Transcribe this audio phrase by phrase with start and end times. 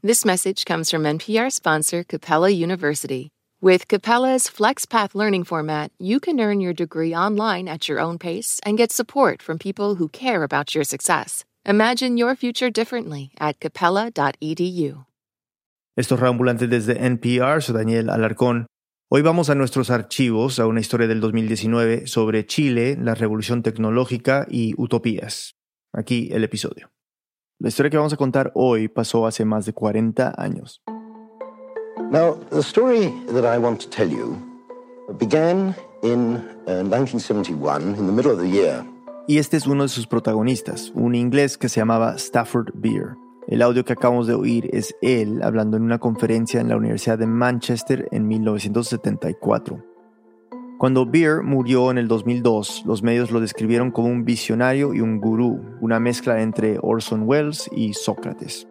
[0.00, 3.30] This message comes from NPR sponsor Capella University.
[3.60, 8.60] With Capella's FlexPath learning format, you can earn your degree online at your own pace
[8.64, 11.44] and get support from people who care about your success.
[11.66, 15.04] Imagine your future differently at capella.edu.
[15.96, 18.66] Estos reambulantes desde NPR, soy Daniel Alarcón.
[19.10, 24.46] Hoy vamos a nuestros archivos, a una historia del 2019 sobre Chile, la revolución tecnológica
[24.48, 25.56] y utopías.
[25.92, 26.88] Aquí el episodio.
[27.60, 30.80] La historia que vamos a contar hoy pasó hace más de 40 años.
[32.08, 34.38] Now, the story that I want to tell you
[35.18, 36.36] began in
[36.68, 38.84] uh, 1971, in the middle of the year.
[39.26, 43.16] Y este es uno de sus protagonistas, un inglés que se llamaba Stafford Beer.
[43.48, 47.18] El audio que acabamos de oír es él hablando en una conferencia en la Universidad
[47.18, 49.84] de Manchester en 1974.
[50.78, 55.18] Cuando Beer murió en el 2002, los medios lo describieron como un visionario y un
[55.18, 58.68] gurú, una mezcla entre Orson Welles y Sócrates.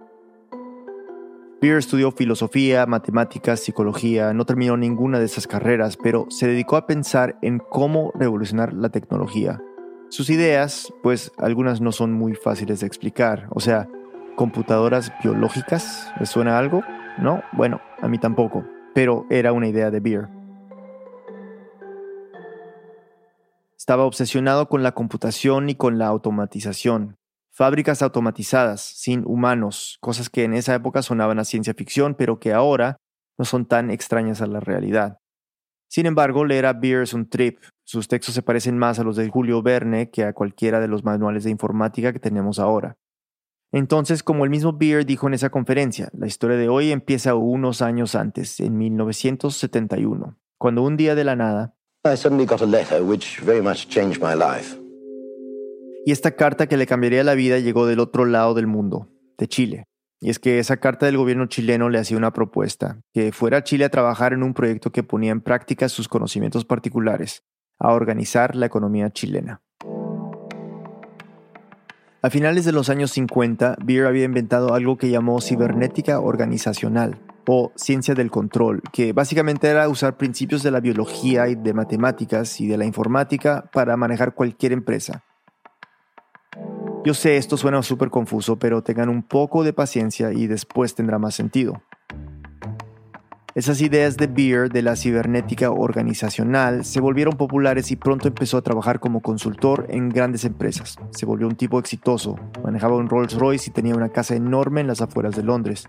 [1.61, 6.87] Beer estudió filosofía, matemáticas, psicología, no terminó ninguna de esas carreras, pero se dedicó a
[6.87, 9.59] pensar en cómo revolucionar la tecnología.
[10.07, 13.89] Sus ideas, pues algunas no son muy fáciles de explicar, o sea,
[14.37, 16.83] computadoras biológicas, ¿les suena algo?
[17.17, 20.36] No, bueno, a mí tampoco, pero era una idea de Beer.
[23.87, 27.15] Estaba obsesionado con la computación y con la automatización.
[27.53, 32.51] Fábricas automatizadas, sin humanos, cosas que en esa época sonaban a ciencia ficción, pero que
[32.51, 32.97] ahora
[33.39, 35.19] no son tan extrañas a la realidad.
[35.87, 37.59] Sin embargo, leer a Beer es un trip.
[37.85, 41.05] Sus textos se parecen más a los de Julio Verne que a cualquiera de los
[41.05, 42.97] manuales de informática que tenemos ahora.
[43.71, 47.81] Entonces, como el mismo Beer dijo en esa conferencia, la historia de hoy empieza unos
[47.81, 51.76] años antes, en 1971, cuando un día de la nada,
[56.07, 59.49] y esta carta que le cambiaría la vida llegó del otro lado del mundo, de
[59.49, 59.83] Chile.
[60.21, 63.63] Y es que esa carta del gobierno chileno le hacía una propuesta, que fuera a
[63.65, 67.43] Chile a trabajar en un proyecto que ponía en práctica sus conocimientos particulares,
[67.77, 69.61] a organizar la economía chilena.
[72.21, 77.71] A finales de los años 50, Beer había inventado algo que llamó cibernética organizacional, o
[77.75, 82.67] ciencia del control, que básicamente era usar principios de la biología y de matemáticas y
[82.67, 85.23] de la informática para manejar cualquier empresa.
[87.05, 91.19] Yo sé, esto suena súper confuso, pero tengan un poco de paciencia y después tendrá
[91.19, 91.81] más sentido.
[93.55, 98.61] Esas ideas de Beer de la cibernética organizacional se volvieron populares y pronto empezó a
[98.61, 100.97] trabajar como consultor en grandes empresas.
[101.11, 104.87] Se volvió un tipo exitoso, manejaba un Rolls Royce y tenía una casa enorme en
[104.87, 105.87] las afueras de Londres.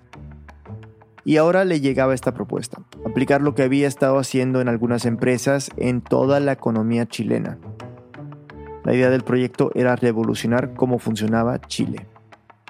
[1.28, 5.68] Y ahora le llegaba esta propuesta, aplicar lo que había estado haciendo en algunas empresas
[5.76, 7.58] en toda la economía chilena.
[8.82, 12.06] La idea del proyecto era revolucionar cómo funcionaba Chile.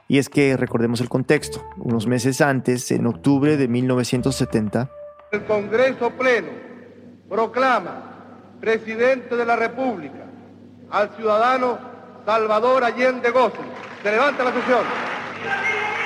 [0.08, 1.64] Y es que recordemos el contexto.
[1.76, 4.90] Unos meses antes, en octubre de 1970,
[5.30, 6.48] el Congreso Pleno
[7.28, 10.24] proclama presidente de la República
[10.90, 11.78] al ciudadano
[12.26, 13.62] Salvador Allende Gozo.
[14.02, 14.82] Se levanta la sesión.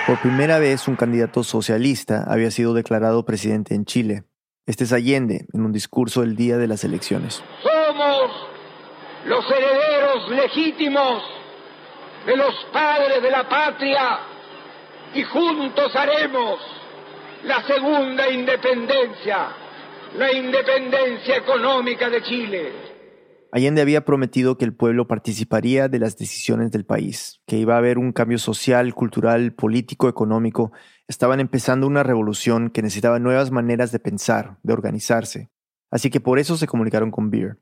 [0.07, 4.25] Por primera vez, un candidato socialista había sido declarado presidente en Chile.
[4.67, 7.43] Este es Allende, en un discurso el día de las elecciones.
[7.63, 8.31] Somos
[9.27, 11.23] los herederos legítimos
[12.27, 14.19] de los padres de la patria
[15.15, 16.59] y juntos haremos
[17.45, 19.49] la segunda independencia,
[20.19, 22.92] la independencia económica de Chile.
[23.55, 27.79] Allende había prometido que el pueblo participaría de las decisiones del país, que iba a
[27.79, 30.73] haber un cambio social, cultural, político, económico.
[31.07, 35.51] Estaban empezando una revolución que necesitaba nuevas maneras de pensar, de organizarse.
[35.91, 37.59] Así que por eso se comunicaron con Beer.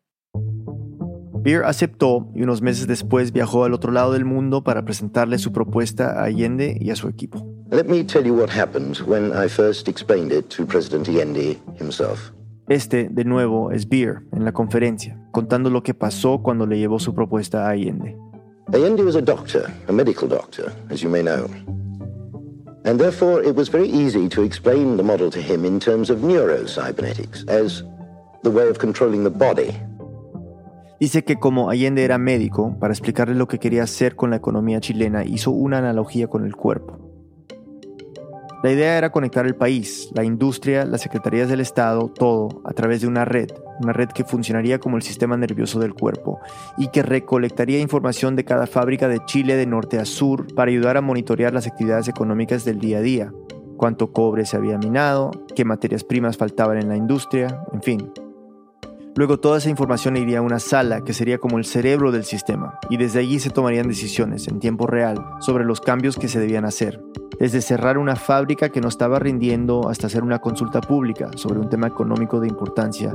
[1.43, 5.53] Beer aceptó y unos meses después viajó al otro lado del mundo para presentarle su
[5.53, 7.45] propuesta a Allende y a su equipo.
[7.73, 12.33] Let me tell you what happened when I first explained it to President Allende himself.
[12.71, 17.01] Este, de nuevo, es Beer en la conferencia, contando lo que pasó cuando le llevó
[17.01, 18.17] su propuesta a Allende.
[18.73, 21.49] Allende was a doctor, a medical doctor, as you may know.
[22.85, 26.21] And therefore, it was very easy to explain the model to him in terms of
[26.21, 27.83] neurocybernetics, as
[28.45, 29.75] the way of controlling the body.
[31.01, 34.79] Dice que como Allende era médico, para explicarle lo que quería hacer con la economía
[34.79, 37.10] chilena, hizo una analogía con el cuerpo.
[38.63, 43.01] La idea era conectar el país, la industria, las secretarías del Estado, todo, a través
[43.01, 43.49] de una red,
[43.81, 46.39] una red que funcionaría como el sistema nervioso del cuerpo
[46.77, 50.99] y que recolectaría información de cada fábrica de Chile de norte a sur para ayudar
[50.99, 53.33] a monitorear las actividades económicas del día a día,
[53.79, 58.13] cuánto cobre se había minado, qué materias primas faltaban en la industria, en fin.
[59.21, 62.79] Luego toda esa información iría a una sala que sería como el cerebro del sistema,
[62.89, 66.65] y desde allí se tomarían decisiones en tiempo real sobre los cambios que se debían
[66.65, 67.05] hacer,
[67.39, 71.69] desde cerrar una fábrica que no estaba rindiendo hasta hacer una consulta pública sobre un
[71.69, 73.15] tema económico de importancia.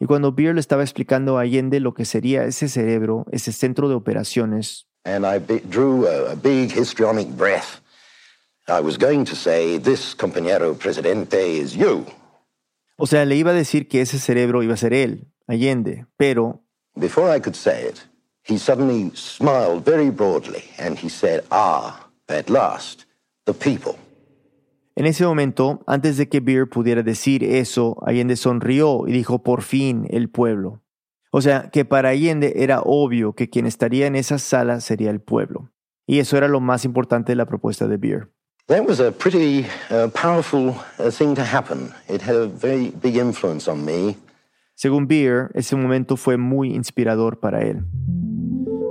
[0.00, 3.88] Y cuando Beer le estaba explicando a Allende lo que sería ese cerebro, ese centro
[3.88, 5.38] de operaciones, And I
[5.70, 7.80] drew a big histrionic breath.
[8.66, 12.04] I was going to say, this compañero presidente is you.
[12.96, 16.62] O sea, le iba a decir que ese cerebro iba a ser él, Allende, pero
[16.94, 18.06] Before I could say it,
[18.42, 23.04] he suddenly smiled very broadly and he said, Ah, at last,
[23.44, 23.94] the people.
[24.96, 29.60] en ese momento, antes de que Beer pudiera decir eso, Allende sonrió y dijo por
[29.60, 30.82] fin el pueblo.
[31.30, 35.20] O sea, que para Allende era obvio que quien estaría en esa sala sería el
[35.20, 35.70] pueblo.
[36.06, 38.32] Y eso era lo más importante de la propuesta de Beer.
[38.68, 41.94] That was a pretty uh, powerful uh, thing to happen.
[42.08, 44.16] It had a very big influence on me.
[44.74, 47.84] Según Beer, ese momento fue muy inspirador para él.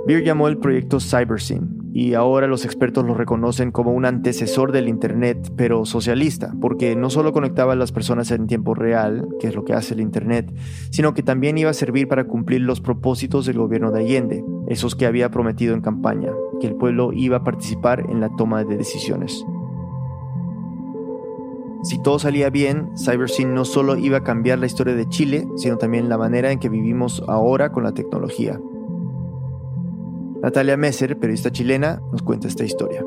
[0.06, 4.88] Beer llamó el proyecto CyberSyn y ahora los expertos lo reconocen como un antecesor del
[4.88, 9.54] Internet, pero socialista, porque no solo conectaba a las personas en tiempo real, que es
[9.54, 10.54] lo que hace el Internet,
[10.90, 14.94] sino que también iba a servir para cumplir los propósitos del gobierno de Allende, esos
[14.94, 16.32] que había prometido en campaña,
[16.62, 19.44] que el pueblo iba a participar en la toma de decisiones.
[21.86, 25.78] Si todo salía bien, CyberSyn no solo iba a cambiar la historia de Chile, sino
[25.78, 28.58] también la manera en que vivimos ahora con la tecnología.
[30.42, 33.04] Natalia Messer, periodista chilena, nos cuenta esta historia.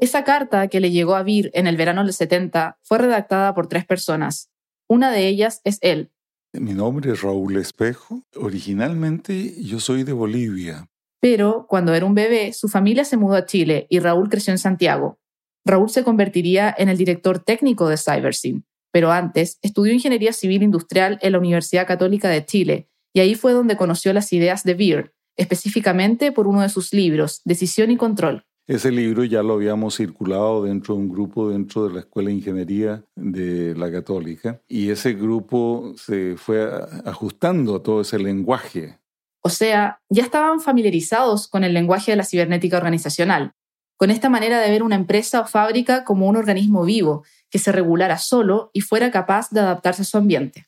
[0.00, 3.66] Esa carta que le llegó a Vir en el verano del 70 fue redactada por
[3.66, 4.48] tres personas.
[4.88, 6.10] Una de ellas es él.
[6.54, 8.22] Mi nombre es Raúl Espejo.
[8.34, 10.86] Originalmente yo soy de Bolivia.
[11.20, 14.58] Pero cuando era un bebé, su familia se mudó a Chile y Raúl creció en
[14.58, 15.18] Santiago.
[15.66, 21.18] Raúl se convertiría en el director técnico de CyberSyn, pero antes estudió ingeniería civil industrial
[21.22, 25.12] en la Universidad Católica de Chile y ahí fue donde conoció las ideas de Beer,
[25.36, 28.44] específicamente por uno de sus libros, Decisión y Control.
[28.68, 32.34] Ese libro ya lo habíamos circulado dentro de un grupo dentro de la Escuela de
[32.34, 36.68] Ingeniería de la Católica y ese grupo se fue
[37.04, 38.98] ajustando a todo ese lenguaje.
[39.42, 43.52] O sea, ya estaban familiarizados con el lenguaje de la cibernética organizacional,
[43.96, 47.72] con esta manera de ver una empresa o fábrica como un organismo vivo, que se
[47.72, 50.66] regulara solo y fuera capaz de adaptarse a su ambiente.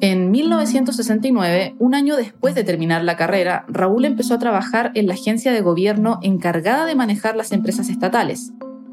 [0.00, 5.14] En 1969, un año después de terminar la carrera, Raúl empezó a trabajar en la
[5.14, 8.52] agencia de gobierno encargada de manejar las empresas estatales.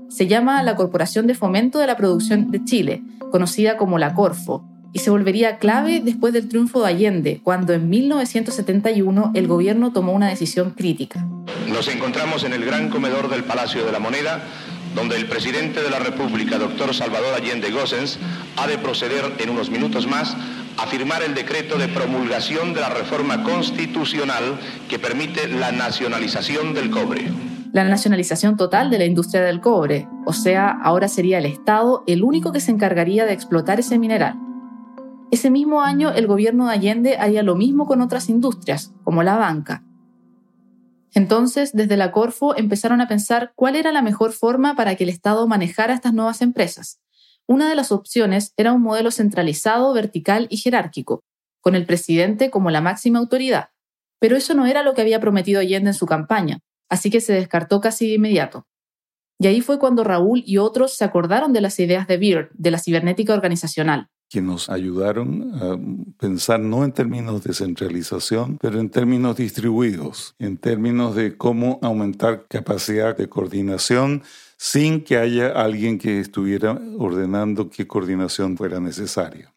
[0.10, 4.68] Se llama la Corporación de Fomento de la Producción de Chile, conocida como la Corfo,
[4.96, 10.14] y se volvería clave después del triunfo de Allende, cuando en 1971 el gobierno tomó
[10.14, 11.28] una decisión crítica.
[11.68, 14.42] Nos encontramos en el gran comedor del Palacio de la Moneda,
[14.96, 18.20] donde el presidente de la República, doctor Salvador Allende Gossens,
[18.56, 20.34] ha de proceder en unos minutos más
[20.78, 24.58] a firmar el decreto de promulgación de la reforma constitucional
[24.88, 27.30] que permite la nacionalización del cobre.
[27.74, 32.24] La nacionalización total de la industria del cobre, o sea, ahora sería el Estado el
[32.24, 34.38] único que se encargaría de explotar ese mineral.
[35.32, 39.36] Ese mismo año el gobierno de Allende haría lo mismo con otras industrias, como la
[39.38, 39.84] banca.
[41.14, 45.10] Entonces, desde la Corfo empezaron a pensar cuál era la mejor forma para que el
[45.10, 47.00] Estado manejara estas nuevas empresas.
[47.48, 51.24] Una de las opciones era un modelo centralizado, vertical y jerárquico,
[51.62, 53.70] con el presidente como la máxima autoridad.
[54.20, 57.34] Pero eso no era lo que había prometido Allende en su campaña, así que se
[57.34, 58.68] descartó casi de inmediato.
[59.40, 62.72] Y ahí fue cuando Raúl y otros se acordaron de las ideas de Beard, de
[62.72, 65.78] la cibernética organizacional, que nos ayudaron a
[66.20, 72.46] pensar no en términos de centralización, pero en términos distribuidos, en términos de cómo aumentar
[72.48, 74.24] capacidad de coordinación
[74.58, 79.54] sin que haya alguien que estuviera ordenando qué coordinación fuera necesaria.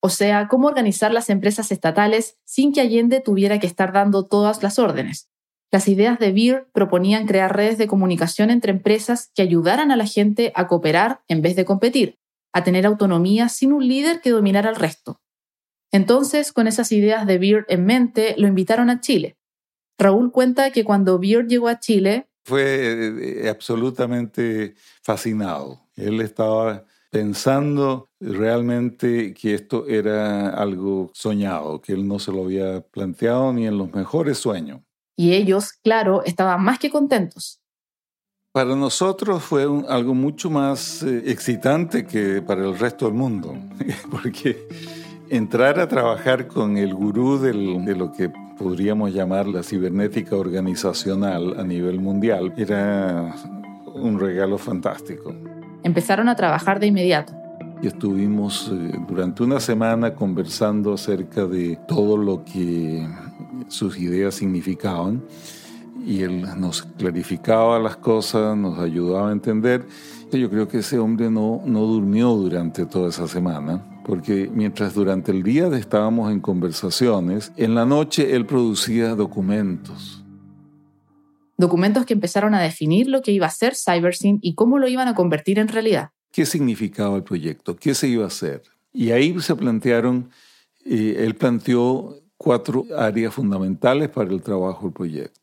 [0.00, 4.62] O sea, cómo organizar las empresas estatales sin que Allende tuviera que estar dando todas
[4.62, 5.28] las órdenes.
[5.70, 10.04] Las ideas de Beer proponían crear redes de comunicación entre empresas que ayudaran a la
[10.04, 12.18] gente a cooperar en vez de competir,
[12.52, 15.20] a tener autonomía sin un líder que dominara al resto.
[15.92, 19.36] Entonces, con esas ideas de Beard en mente, lo invitaron a Chile.
[19.98, 25.86] Raúl cuenta que cuando Beard llegó a Chile, fue absolutamente fascinado.
[25.94, 32.80] Él estaba pensando realmente que esto era algo soñado, que él no se lo había
[32.80, 34.80] planteado ni en los mejores sueños.
[35.16, 37.61] Y ellos, claro, estaban más que contentos.
[38.52, 43.56] Para nosotros fue un, algo mucho más eh, excitante que para el resto del mundo,
[44.10, 44.68] porque
[45.30, 51.58] entrar a trabajar con el gurú del, de lo que podríamos llamar la cibernética organizacional
[51.58, 53.34] a nivel mundial era
[53.94, 55.34] un regalo fantástico.
[55.82, 57.32] Empezaron a trabajar de inmediato.
[57.80, 63.08] y estuvimos eh, durante una semana conversando acerca de todo lo que
[63.68, 65.22] sus ideas significaban
[66.04, 69.86] y él nos clarificaba las cosas, nos ayudaba a entender.
[70.32, 75.30] Yo creo que ese hombre no, no durmió durante toda esa semana, porque mientras durante
[75.30, 80.24] el día estábamos en conversaciones, en la noche él producía documentos.
[81.58, 85.08] Documentos que empezaron a definir lo que iba a ser CyberSyn y cómo lo iban
[85.08, 86.10] a convertir en realidad.
[86.32, 87.76] ¿Qué significaba el proyecto?
[87.76, 88.62] ¿Qué se iba a hacer?
[88.92, 90.30] Y ahí se plantearon,
[90.84, 95.41] eh, él planteó cuatro áreas fundamentales para el trabajo del proyecto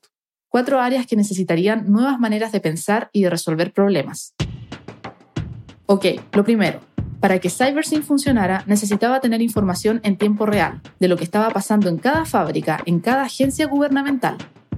[0.50, 4.34] cuatro áreas que necesitarían nuevas maneras de pensar y de resolver problemas.
[5.86, 6.80] Ok, lo primero,
[7.20, 11.90] para que CyberSync funcionara necesitaba tener información en tiempo real de lo que estaba pasando
[11.90, 14.38] en cada fábrica, en cada agencia gubernamental.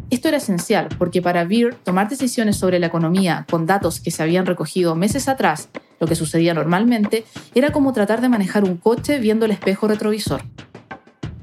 [0.09, 4.21] Esto era esencial porque para Beer tomar decisiones sobre la economía con datos que se
[4.21, 7.25] habían recogido meses atrás, lo que sucedía normalmente,
[7.55, 10.41] era como tratar de manejar un coche viendo el espejo retrovisor.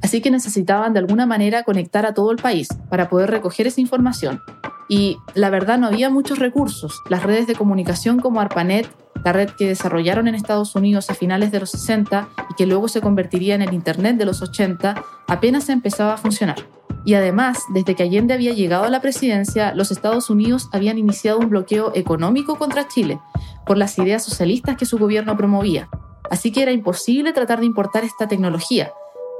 [0.08, 3.82] Así que necesitaban de alguna manera conectar a todo el país para poder recoger esa
[3.82, 4.40] información.
[4.88, 7.02] Y la verdad no había muchos recursos.
[7.10, 8.88] Las redes de comunicación como ARPANET,
[9.22, 12.88] la red que desarrollaron en Estados Unidos a finales de los 60 y que luego
[12.88, 14.94] se convertiría en el Internet de los 80,
[15.26, 16.56] apenas empezaba a funcionar.
[17.04, 21.38] Y además, desde que Allende había llegado a la presidencia, los Estados Unidos habían iniciado
[21.38, 23.20] un bloqueo económico contra Chile
[23.66, 25.90] por las ideas socialistas que su gobierno promovía.
[26.30, 28.90] Así que era imposible tratar de importar esta tecnología,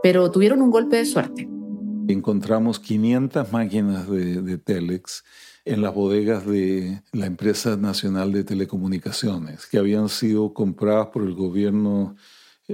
[0.02, 1.48] pero tuvieron un golpe de suerte.
[2.08, 5.24] Encontramos 500 máquinas de, Telex
[5.64, 11.34] en las bodegas de la empresa nacional de telecomunicaciones que habían sido compradas por el
[11.34, 12.16] gobierno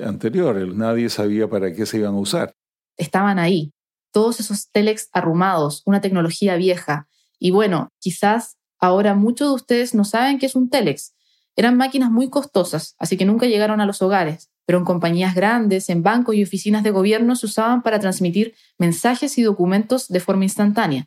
[0.05, 0.57] anterior.
[0.75, 2.55] Nadie sabía para qué se iban a usar.
[2.97, 3.73] Estaban ahí,
[4.13, 7.09] todos esos Telex arrumados, una tecnología vieja.
[7.41, 11.15] Y bueno, quizás ahora muchos de ustedes no saben qué es un Telex.
[11.57, 15.89] Eran máquinas muy costosas, así que nunca llegaron a los hogares pero en compañías grandes,
[15.91, 20.45] en bancos y oficinas de gobierno se usaban para transmitir mensajes y documentos de forma
[20.45, 21.07] instantánea.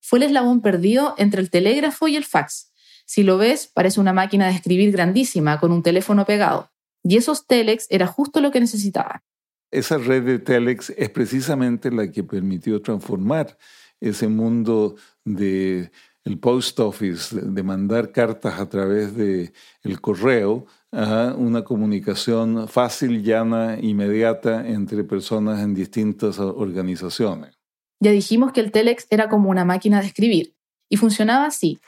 [0.00, 2.72] Fue el eslabón perdido entre el telégrafo y el fax.
[3.06, 6.70] Si lo ves, parece una máquina de escribir grandísima con un teléfono pegado.
[7.02, 9.22] Y esos telex era justo lo que necesitaba.
[9.70, 13.56] Esa red de telex es precisamente la que permitió transformar
[14.00, 15.90] ese mundo de
[16.24, 23.78] el post office, de mandar cartas a través de el correo, una comunicación fácil, llana,
[23.80, 27.58] inmediata entre personas en distintas organizaciones.
[28.00, 30.54] Ya dijimos que el telex era como una máquina de escribir
[30.88, 31.78] y funcionaba así.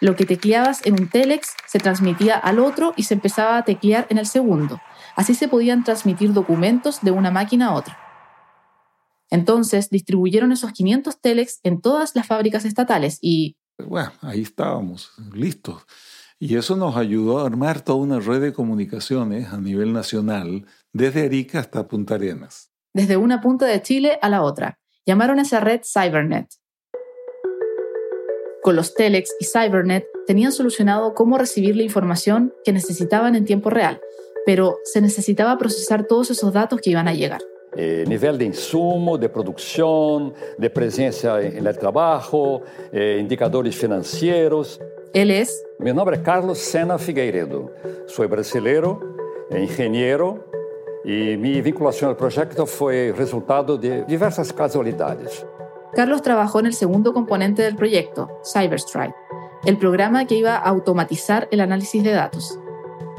[0.00, 4.06] Lo que tecleabas en un telex se transmitía al otro y se empezaba a teclear
[4.10, 4.80] en el segundo.
[5.14, 7.98] Así se podían transmitir documentos de una máquina a otra.
[9.30, 15.82] Entonces distribuyeron esos 500 telex en todas las fábricas estatales y bueno, ahí estábamos, listos.
[16.42, 21.26] Y eso nos ayudó a armar toda una red de comunicaciones a nivel nacional, desde
[21.26, 22.70] Arica hasta Punta Arenas.
[22.94, 24.78] Desde una punta de Chile a la otra.
[25.04, 26.48] Llamaron a esa red Cybernet.
[28.62, 33.68] Con los Telex y Cybernet tenían solucionado cómo recibir la información que necesitaban en tiempo
[33.68, 34.00] real,
[34.46, 37.42] pero se necesitaba procesar todos esos datos que iban a llegar.
[37.76, 44.80] eh, nível de insumo, de produção, de presença no trabalho, eh, indicadores financeiros.
[45.12, 45.44] Ele é?
[45.80, 47.68] Meu nome é Carlos Sena Figueiredo.
[48.06, 49.16] Sou brasileiro,
[49.50, 50.44] engenheiro
[51.04, 55.44] e minha vinculação ao projeto foi resultado de diversas casualidades.
[55.94, 59.14] Carlos trabajó en el segundo componente del proyecto, CyberStrike,
[59.64, 62.56] el programa que iba a automatizar el análisis de datos.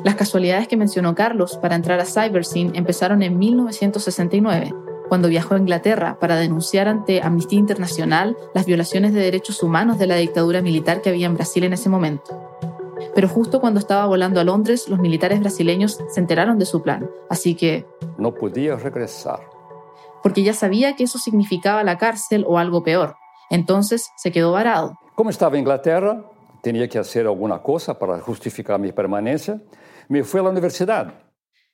[0.06, 4.74] Las casualidades que mencionó Carlos para entrar a CyberSyn empezaron en 1969,
[5.12, 10.08] cuando viajó a Inglaterra para denunciar ante Amnistía Internacional las violaciones de derechos humanos de
[10.08, 12.56] la dictadura militar que había en Brasil en ese momento.
[13.14, 17.10] Pero justo cuando estaba volando a Londres, los militares brasileños se enteraron de su plan,
[17.30, 17.86] así que...
[18.18, 19.42] No podía regresar.
[20.24, 23.18] Porque ya sabía que eso significaba la cárcel o algo peor.
[23.50, 24.98] Entonces se quedó varado.
[25.16, 26.24] Como estaba en Inglaterra,
[26.62, 29.60] tenía que hacer alguna cosa para justificar mi permanencia
[30.12, 31.14] me fui a la universidad.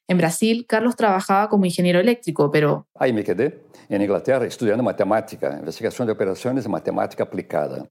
[0.08, 2.88] En Brasil, Carlos trabajaba como ingeniero eléctrico, pero...
[2.96, 7.86] Ahí me quedé, en Inglaterra, estudiando matemática, investigación de operaciones y matemática aplicada.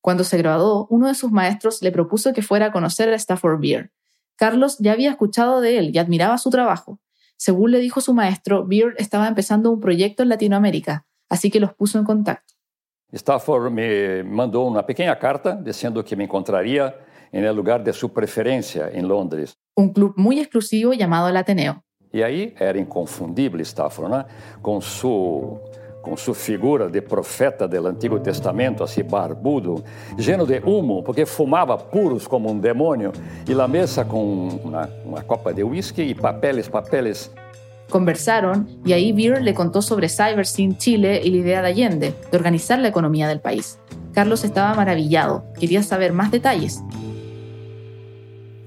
[0.00, 3.60] Cuando se graduó, uno de sus maestros le propuso que fuera a conocer a Stafford
[3.60, 3.90] Beer.
[4.36, 7.00] Carlos ya había escuchado de él y admiraba su trabajo.
[7.36, 11.74] Según le dijo su maestro, Beer estaba empezando un proyecto en Latinoamérica, así que los
[11.74, 12.54] puso en contacto.
[13.12, 16.94] Stafford me mandó una pequeña carta diciendo que me encontraría
[17.32, 19.58] en el lugar de su preferencia en Londres.
[19.76, 21.84] Un club muy exclusivo llamado el Ateneo.
[22.12, 24.26] Y ahí era inconfundible Stafford, ¿no?
[24.62, 25.60] con, su,
[26.00, 29.84] com sua figura de profeta do Antigo Testamento, assim barbudo,
[30.16, 33.12] lleno de humo, porque fumava puros como um demônio,
[33.46, 37.30] e na mesa uma, uma copa de whisky e papeles, papeles.
[37.90, 42.36] Conversaron y ahí Beer le contó sobre CyberSyn Chile y la idea de Allende de
[42.36, 43.78] organizar la economía del país.
[44.12, 46.82] Carlos estaba maravillado, quería saber más detalles.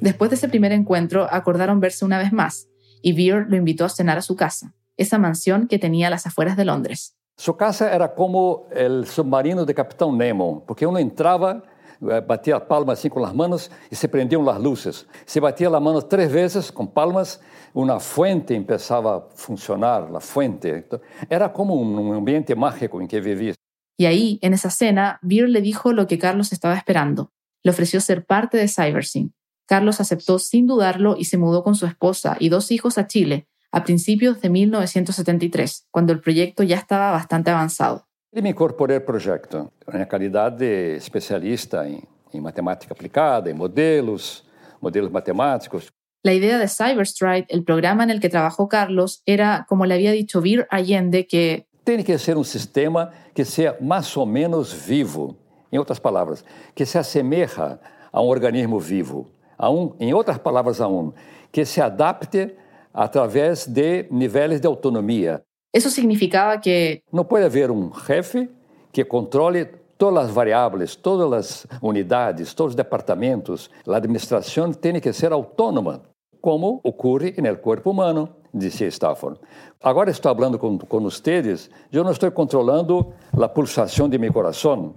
[0.01, 2.68] Después de ese primer encuentro, acordaron verse una vez más,
[3.01, 6.25] y Beer lo invitó a cenar a su casa, esa mansión que tenía a las
[6.25, 7.15] afueras de Londres.
[7.38, 11.63] Su casa era como el submarino de Capitán Nemo, porque uno entraba,
[12.01, 15.08] eh, batía palmas así con las manos y se prendían las luces.
[15.25, 17.41] Se batía la mano tres veces con palmas,
[17.74, 20.88] una fuente empezaba a funcionar, la fuente.
[21.29, 23.53] Era como un ambiente mágico en que vivía.
[23.98, 27.32] Y ahí, en esa cena, Beer le dijo lo que Carlos estaba esperando.
[27.63, 29.34] Le ofreció ser parte de CyberSyn.
[29.70, 33.48] Carlos aceptó sin dudarlo y se mudó con su esposa y dos hijos a Chile
[33.72, 38.08] a principios de 1973, cuando el proyecto ya estaba bastante avanzado.
[38.32, 43.58] Y me incorporé al proyecto en la calidad de especialista en, en matemática aplicada, en
[43.58, 44.44] modelos,
[44.82, 45.88] modelos matemáticos.
[46.24, 50.12] La idea de CyberStride, el programa en el que trabajó Carlos, era, como le había
[50.12, 55.38] dicho Vir Allende, que tem que ser um sistema que seja mais ou menos vivo.
[55.72, 57.80] Em outras palavras, que se assemelha
[58.12, 59.28] a um organismo vivo.
[59.60, 61.12] A um, em outras palavras, a um,
[61.51, 62.56] que se adapte
[62.94, 65.44] através de níveis de autonomia.
[65.75, 68.50] Isso significava que não pode haver um chefe
[68.92, 69.66] que controle
[69.98, 73.70] todas as variáveis, todas as unidades, todos os departamentos.
[73.86, 76.04] A administração tem que ser autônoma,
[76.42, 79.39] como ocorre no corpo humano disse Stafford.
[79.82, 84.94] Agora estou falando com, com vocês, eu não estou controlando a pulsação de meu coração,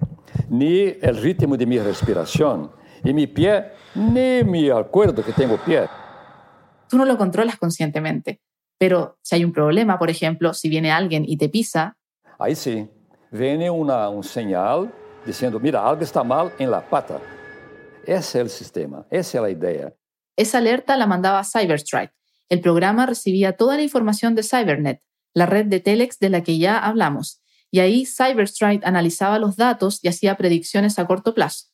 [0.51, 2.71] nem o ritmo de minha respiração,
[3.05, 5.89] e meu pé, nem me acuerdo que tenho pé.
[6.89, 8.41] Tú no lo controlas conscientemente,
[8.79, 11.97] pero si hay un problema, por ejemplo, si viene alguien y te pisa,
[12.39, 12.89] Aí sim,
[13.31, 14.89] vem uma, um sinal
[15.25, 17.21] dizendo, mira, algo está mal em la pata.
[18.05, 19.95] Esse é o sistema, essa é a ideia.
[20.37, 22.15] esa alerta la mandaba Cyberstrike,
[22.49, 25.01] el programa recibía toda la información de Cybernet,
[25.35, 30.01] la red de Telex de la que ya hablamos, y ahí CyberStrike analizaba los datos
[30.03, 31.72] y hacía predicciones a corto plazo.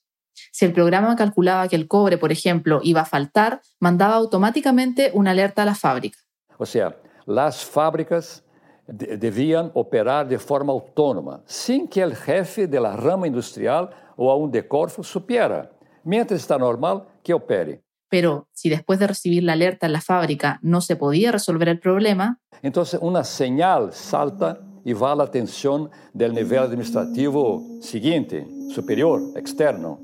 [0.53, 5.33] Si el programa calculaba que el cobre, por ejemplo, iba a faltar, mandaba automáticamente una
[5.33, 6.19] alerta a la fábrica.
[6.59, 8.45] O sea, las fábricas
[8.87, 14.51] debían operar de forma autónoma, sin que el jefe de la rama industrial o aún
[14.51, 15.71] de Corfo supiera.
[16.05, 17.83] Mientras está normal, que opere.
[18.09, 21.79] Pero si después de recibir la alerta en la fábrica no se podía resolver el
[21.79, 29.21] problema, entonces una señal salta y va a la atención del nivel administrativo siguiente, superior,
[29.37, 30.01] externo.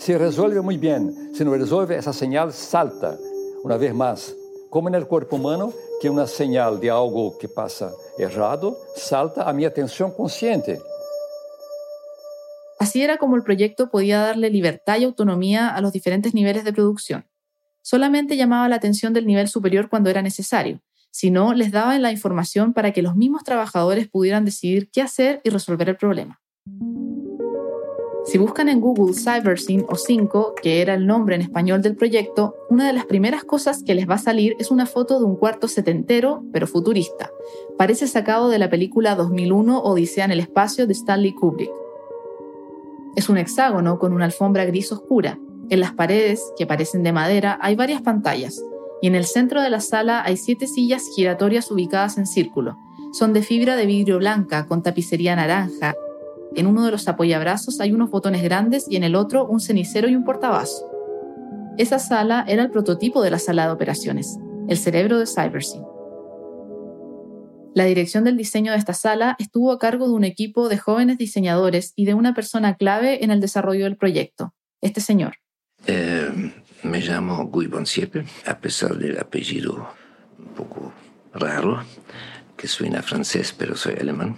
[0.00, 3.18] Se resuelve muy bien, si no resuelve, esa señal salta
[3.62, 4.34] una vez más,
[4.70, 9.52] como en el cuerpo humano, que una señal de algo que pasa errado salta a
[9.52, 10.80] mi atención consciente.
[12.78, 16.72] Así era como el proyecto podía darle libertad y autonomía a los diferentes niveles de
[16.72, 17.26] producción.
[17.82, 22.10] Solamente llamaba la atención del nivel superior cuando era necesario, si no, les daba la
[22.10, 26.40] información para que los mismos trabajadores pudieran decidir qué hacer y resolver el problema.
[28.24, 32.54] Si buscan en Google CyberSyn o 5, que era el nombre en español del proyecto,
[32.68, 35.36] una de las primeras cosas que les va a salir es una foto de un
[35.36, 37.30] cuarto setentero, pero futurista.
[37.78, 41.70] Parece sacado de la película 2001 Odisea en el espacio de Stanley Kubrick.
[43.16, 45.38] Es un hexágono con una alfombra gris oscura.
[45.70, 48.62] En las paredes, que parecen de madera, hay varias pantallas.
[49.00, 52.76] Y en el centro de la sala hay siete sillas giratorias ubicadas en círculo.
[53.12, 55.94] Son de fibra de vidrio blanca con tapicería naranja.
[56.56, 60.08] En uno de los apoyabrazos hay unos botones grandes y en el otro un cenicero
[60.08, 60.84] y un portavasos.
[61.78, 65.82] Esa sala era el prototipo de la sala de operaciones, el cerebro de CyberSyn.
[67.72, 71.18] La dirección del diseño de esta sala estuvo a cargo de un equipo de jóvenes
[71.18, 75.36] diseñadores y de una persona clave en el desarrollo del proyecto, este señor.
[75.86, 79.88] Eh, me llamo Guy Bonsiepe, a pesar del apellido
[80.38, 80.92] un poco
[81.32, 81.84] raro,
[82.56, 84.36] que suena francés, pero soy alemán.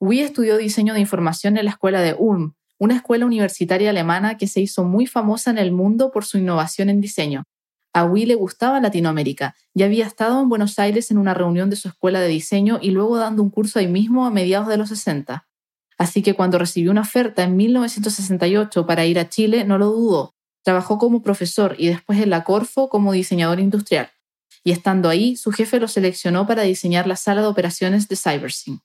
[0.00, 4.46] Guy estudió diseño de información en la escuela de Ulm, una escuela universitaria alemana que
[4.46, 7.44] se hizo muy famosa en el mundo por su innovación en diseño.
[7.92, 9.54] A Will le gustaba Latinoamérica.
[9.72, 12.90] Ya había estado en Buenos Aires en una reunión de su escuela de diseño y
[12.90, 15.46] luego dando un curso ahí mismo a mediados de los 60.
[15.96, 20.34] Así que cuando recibió una oferta en 1968 para ir a Chile, no lo dudó.
[20.64, 24.10] Trabajó como profesor y después en la Corfo como diseñador industrial.
[24.64, 28.80] Y estando ahí, su jefe lo seleccionó para diseñar la sala de operaciones de CyberSyn.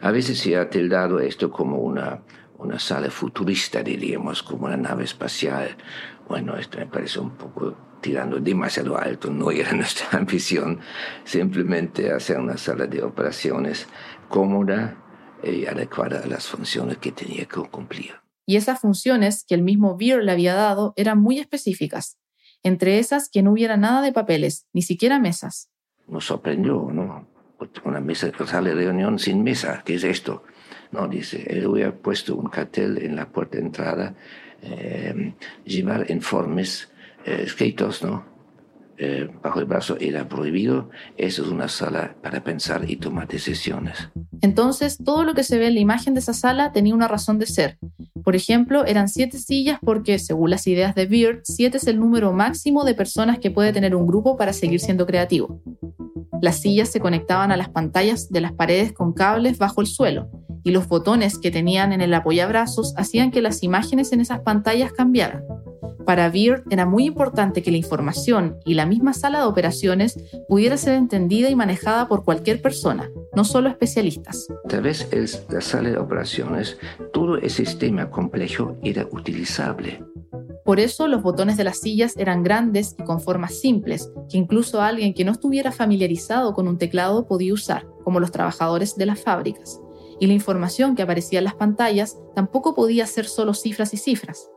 [0.00, 2.22] A veces se ha tildado esto como una,
[2.58, 5.76] una sala futurista, diríamos, como una nave espacial.
[6.28, 10.80] Bueno, esto me parece un poco tirando demasiado alto, no era nuestra ambición,
[11.24, 13.88] simplemente hacer una sala de operaciones
[14.28, 14.96] cómoda,
[15.42, 18.14] y adecuada a las funciones que tenía que cumplir.
[18.46, 22.18] Y esas funciones que el mismo Beer le había dado eran muy específicas.
[22.62, 25.70] Entre esas, que no hubiera nada de papeles, ni siquiera mesas.
[26.08, 27.28] Nos sorprendió, ¿no?
[27.84, 30.44] Una mesa, sala de reunión sin mesa, ¿qué es esto?
[30.92, 34.14] No, dice, él hubiera puesto un cartel en la puerta de entrada,
[34.62, 36.88] eh, llevar informes
[37.24, 38.38] eh, escritos, ¿no?
[39.00, 40.90] Eh, bajo el brazo era prohibido.
[41.16, 44.08] Eso es una sala para pensar y tomar decisiones.
[44.40, 47.38] Entonces, todo lo que se ve en la imagen de esa sala tenía una razón
[47.38, 47.78] de ser.
[48.24, 52.32] Por ejemplo, eran siete sillas porque, según las ideas de Beard, siete es el número
[52.32, 55.62] máximo de personas que puede tener un grupo para seguir siendo creativo.
[56.40, 60.30] Las sillas se conectaban a las pantallas de las paredes con cables bajo el suelo,
[60.68, 64.92] y los botones que tenían en el apoyabrazos hacían que las imágenes en esas pantallas
[64.92, 65.42] cambiaran.
[66.04, 70.76] Para Beard era muy importante que la información y la misma sala de operaciones pudiera
[70.76, 74.46] ser entendida y manejada por cualquier persona, no solo especialistas.
[74.68, 75.08] Tal vez
[75.48, 76.76] la sala de operaciones,
[77.14, 80.04] todo el sistema complejo era utilizable.
[80.66, 84.82] Por eso los botones de las sillas eran grandes y con formas simples, que incluso
[84.82, 89.18] alguien que no estuviera familiarizado con un teclado podía usar, como los trabajadores de las
[89.18, 89.80] fábricas.
[90.20, 94.50] Y la información que aparecía en las pantallas tampoco podía ser solo cifras y cifras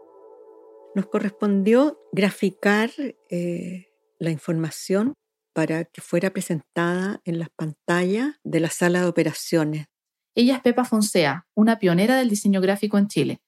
[0.94, 2.92] nos correspondió graficar
[3.30, 3.88] eh,
[4.20, 5.14] la información
[5.54, 9.88] para que fuera presentada en las pantallas de la sala de operaciones.
[10.36, 13.42] Ella es Pepa Fonsea, una pionera del diseño gráfico en Chile.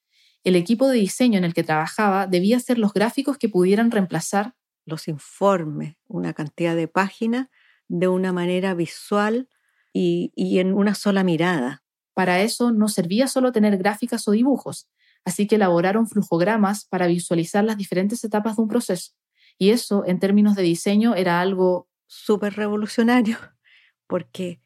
[0.43, 4.56] El equipo de diseño en el que trabajaba debía hacer los gráficos que pudieran reemplazar
[4.86, 7.47] los informes, una cantidad de páginas,
[7.88, 9.47] de una manera visual
[9.93, 11.83] y, y en una sola mirada.
[12.13, 14.88] Para eso no servía solo tener gráficas o dibujos,
[15.26, 19.13] así que elaboraron flujogramas para visualizar las diferentes etapas de un proceso.
[19.58, 23.38] Y eso, en términos de diseño, era algo súper revolucionario,
[24.08, 24.62] porque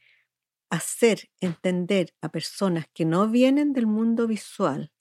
[0.69, 4.91] hacer entender a personas que no vienen del mundo visual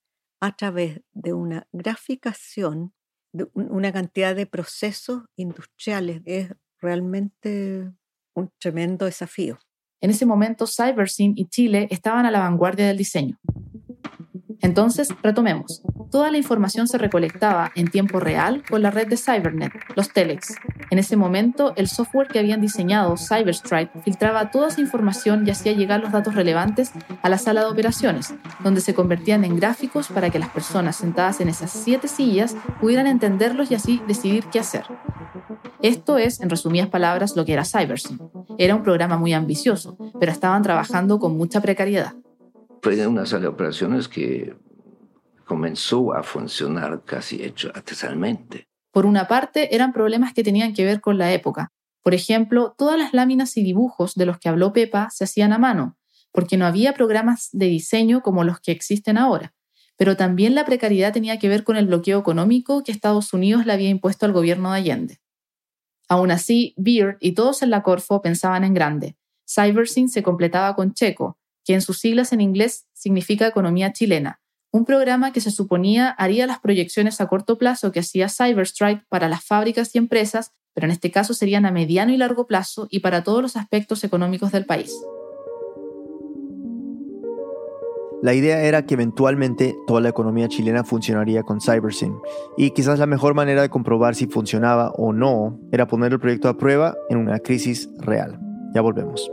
[0.41, 2.95] a través de una graficación,
[3.33, 7.93] de una cantidad de procesos industriales, es realmente
[8.35, 9.59] un tremendo desafío.
[10.01, 13.39] En ese momento, Cybersyn y Chile estaban a la vanguardia del diseño.
[14.61, 15.83] Entonces, retomemos.
[16.11, 20.55] Toda la información se recolectaba en tiempo real con la red de Cybernet, los Telex.
[20.91, 25.73] En ese momento, el software que habían diseñado, Cyberstrike, filtraba toda esa información y hacía
[25.73, 26.93] llegar los datos relevantes
[27.23, 31.41] a la sala de operaciones, donde se convertían en gráficos para que las personas sentadas
[31.41, 34.85] en esas siete sillas pudieran entenderlos y así decidir qué hacer.
[35.83, 38.19] Esto es, en resumidas palabras, lo que era CyberSyn.
[38.59, 42.15] Era un programa muy ambicioso, pero estaban trabajando con mucha precariedad
[42.87, 44.55] fue una sala de operaciones que
[45.45, 48.69] comenzó a funcionar casi hecho artesanalmente.
[48.93, 51.73] Por una parte, eran problemas que tenían que ver con la época.
[52.05, 55.59] Por ejemplo, todas las láminas y dibujos de los que habló Pepa se hacían a
[55.59, 55.99] mano,
[56.31, 59.53] porque no había programas de diseño como los que existen ahora.
[59.97, 63.73] Pero también la precariedad tenía que ver con el bloqueo económico que Estados Unidos le
[63.73, 65.19] había impuesto al gobierno de Allende.
[66.09, 69.17] Aún así, Beard y todos en la Corfo pensaban en grande.
[69.45, 71.37] Cybersyn se completaba con Checo,
[71.67, 74.41] que en sus siglas en inglés significa Economía Chilena,
[74.77, 79.29] un programa que se suponía haría las proyecciones a corto plazo que hacía Cyberstrike para
[79.29, 83.01] las fábricas y empresas, pero en este caso serían a mediano y largo plazo y
[83.01, 84.95] para todos los aspectos económicos del país.
[88.23, 92.15] La idea era que eventualmente toda la economía chilena funcionaría con CyberSyn,
[92.57, 96.49] y quizás la mejor manera de comprobar si funcionaba o no era poner el proyecto
[96.49, 98.39] a prueba en una crisis real.
[98.75, 99.31] Ya volvemos.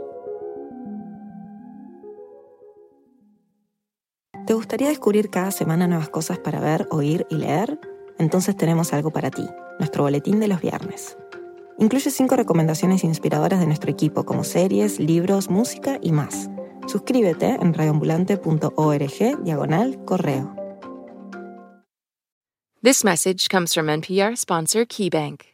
[4.46, 7.78] ¿Te gustaría descubrir cada semana nuevas cosas para ver, oír y leer?
[8.18, 9.46] Entonces tenemos algo para ti,
[9.78, 11.16] nuestro boletín de los viernes.
[11.78, 16.50] Incluye cinco recomendaciones inspiradoras de nuestro equipo como series, libros, música y más.
[16.86, 20.54] Suscríbete en radioambulante.org diagonal correo.
[22.82, 25.53] This message comes from NPR sponsor KeyBank.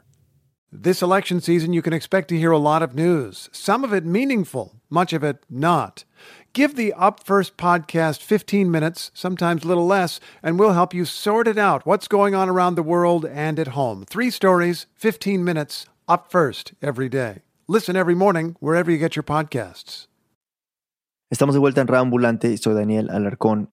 [0.71, 4.05] This election season, you can expect to hear a lot of news, some of it
[4.05, 6.03] meaningful, much of it not.
[6.53, 11.05] Give the Up First podcast 15 minutes, sometimes a little less, and we'll help you
[11.05, 14.05] sort it out what's going on around the world and at home.
[14.08, 17.41] Three stories, 15 minutes, Up First every day.
[17.67, 20.05] Listen every morning wherever you get your podcasts.
[21.32, 23.71] Estamos de vuelta en Ambulante y soy Daniel Alarcón.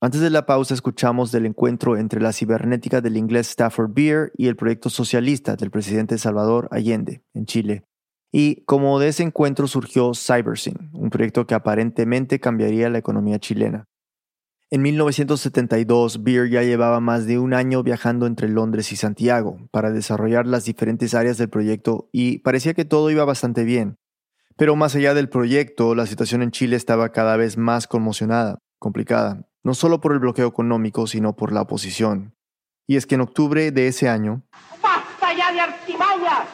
[0.00, 4.46] Antes de la pausa escuchamos del encuentro entre la cibernética del inglés Stafford Beer y
[4.46, 7.84] el proyecto socialista del presidente Salvador Allende en Chile.
[8.30, 13.86] Y como de ese encuentro surgió CyberSyn, un proyecto que aparentemente cambiaría la economía chilena.
[14.70, 19.90] En 1972, Beer ya llevaba más de un año viajando entre Londres y Santiago para
[19.90, 23.96] desarrollar las diferentes áreas del proyecto y parecía que todo iba bastante bien.
[24.56, 29.47] Pero más allá del proyecto, la situación en Chile estaba cada vez más conmocionada, complicada,
[29.68, 32.34] no solo por el bloqueo económico, sino por la oposición.
[32.86, 34.40] Y es que en octubre de ese año...
[34.82, 36.44] ¡Basta ya de artimañas!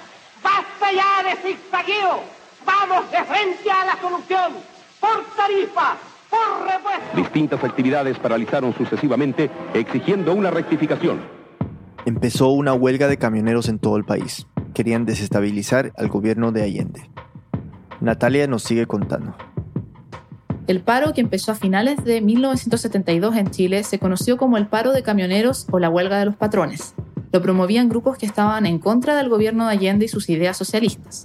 [0.42, 2.24] ¡Basta ya de zigzagueo!
[2.66, 4.55] ¡Vamos de frente a la solución!
[4.98, 5.96] ¡Por tarifa!
[6.29, 7.16] ¡Por repuesto!
[7.16, 11.20] Distintas actividades paralizaron sucesivamente, exigiendo una rectificación.
[12.07, 14.48] Empezó una huelga de camioneros en todo el país.
[14.74, 17.09] Querían desestabilizar al gobierno de Allende.
[18.00, 19.37] Natalia nos sigue contando.
[20.66, 24.92] El paro, que empezó a finales de 1972 en Chile, se conoció como el paro
[24.92, 26.94] de camioneros o la huelga de los patrones.
[27.33, 31.24] Lo promovían grupos que estaban en contra del gobierno de Allende y sus ideas socialistas.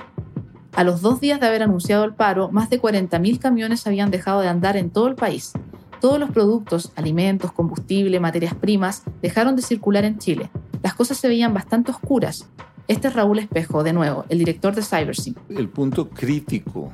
[0.74, 4.42] A los dos días de haber anunciado el paro, más de 40.000 camiones habían dejado
[4.42, 5.54] de andar en todo el país.
[6.02, 10.50] Todos los productos, alimentos, combustible, materias primas, dejaron de circular en Chile.
[10.84, 12.50] Las cosas se veían bastante oscuras.
[12.90, 15.38] Este es Raúl Espejo, de nuevo, el director de CyberSync.
[15.50, 16.92] El punto crítico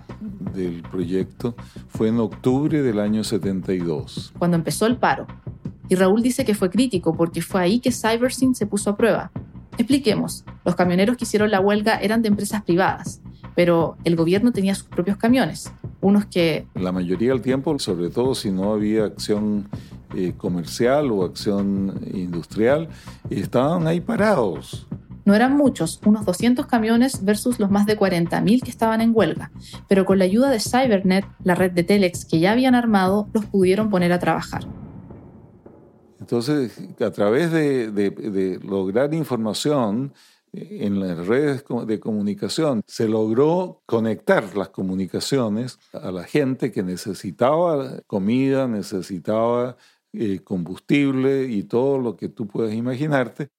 [0.55, 1.55] del proyecto
[1.87, 4.33] fue en octubre del año 72.
[4.37, 5.27] Cuando empezó el paro.
[5.87, 9.31] Y Raúl dice que fue crítico porque fue ahí que CyberSync se puso a prueba.
[9.77, 13.21] Expliquemos, los camioneros que hicieron la huelga eran de empresas privadas,
[13.55, 16.65] pero el gobierno tenía sus propios camiones, unos que...
[16.75, 19.67] La mayoría del tiempo, sobre todo si no había acción
[20.15, 22.87] eh, comercial o acción industrial,
[23.29, 24.87] estaban ahí parados.
[25.25, 29.51] No eran muchos, unos 200 camiones versus los más de 40.000 que estaban en huelga,
[29.87, 33.45] pero con la ayuda de Cybernet, la red de Telex que ya habían armado, los
[33.45, 34.67] pudieron poner a trabajar.
[36.19, 40.13] Entonces, a través de, lograr información
[40.53, 46.83] eh, en las redes de comunicación, se logró conectar las comunicaciones a la gente que
[46.83, 49.75] necesitaba comida, necesitaba
[50.13, 53.49] eh, combustible y todo lo que tú puedes imaginarte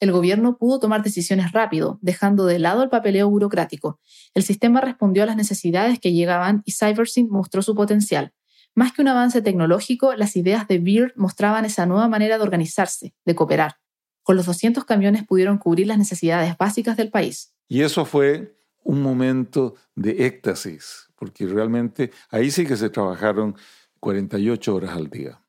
[0.00, 4.00] el gobierno pudo tomar decisiones rápido, dejando de lado el papeleo burocrático.
[4.34, 8.32] El sistema respondió a las necesidades que llegaban y CyberSync mostró su potencial.
[8.74, 13.14] Más que un avance tecnológico, las ideas de Beard mostraban esa nueva manera de organizarse,
[13.24, 13.76] de cooperar.
[14.22, 17.54] Con los 200 camiones pudieron cubrir las necesidades básicas del país.
[17.68, 23.56] Y eso fue un momento de éxtasis, porque realmente ahí sí que se trabajaron
[24.00, 25.40] 48 horas al día.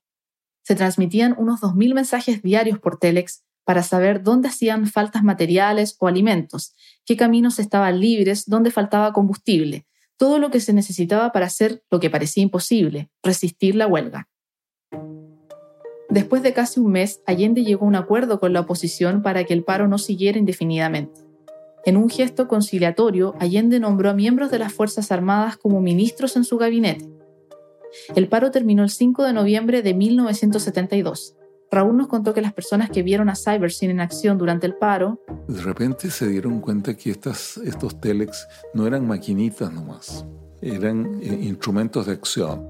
[0.62, 6.08] Se transmitían unos 2.000 mensajes diarios por Telex para saber dónde hacían faltas materiales o
[6.08, 9.86] alimentos, qué caminos estaban libres, dónde faltaba combustible,
[10.18, 14.30] todo lo que se necesitaba para hacer lo que parecía imposible, resistir la huelga.
[16.10, 19.54] Después de casi un mes, Allende llegó a un acuerdo con la oposición para que
[19.54, 21.22] el paro no siguiera indefinidamente.
[21.84, 26.44] En un gesto conciliatorio, Allende nombró a miembros de las Fuerzas Armadas como ministros en
[26.44, 27.10] su gabinete.
[28.16, 31.36] El paro terminó el 5 de noviembre de 1972.
[31.76, 35.20] Raúl nos contó que las personas que vieron a CyberSyn en acción durante el paro...
[35.48, 40.26] De repente se dieron cuenta que estas, estos telex no eran maquinitas nomás,
[40.62, 42.66] eran eh, instrumentos de acción.